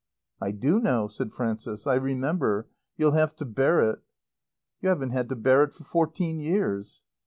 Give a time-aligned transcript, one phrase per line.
[0.41, 1.85] "I do know," said Frances.
[1.85, 2.67] "I remember.
[2.97, 3.99] You'll have to bear it."
[4.81, 7.03] "You haven't had to bear it for fourteen years."